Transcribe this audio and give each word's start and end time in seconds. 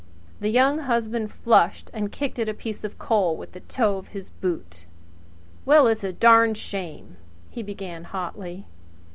The 0.39 0.49
Young 0.49 0.79
Husband 0.79 1.31
flushed 1.31 1.91
and 1.93 2.11
kicked 2.11 2.39
at 2.39 2.49
a 2.49 2.55
piece 2.55 2.83
of 2.83 2.97
coal 2.97 3.37
with 3.37 3.51
the 3.51 3.59
toe 3.59 3.97
of 3.99 4.07
his 4.07 4.31
boot. 4.31 4.87
"Well, 5.63 5.85
it's 5.85 6.03
a 6.03 6.11
darned 6.11 6.57
shame!" 6.57 7.17
he 7.51 7.61
began 7.61 8.05
hotly. 8.05 8.65